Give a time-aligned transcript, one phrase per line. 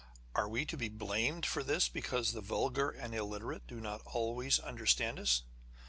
[0.33, 4.57] Are we to be blamed for this because the vulgar and illiterate do not always
[4.57, 5.43] understand us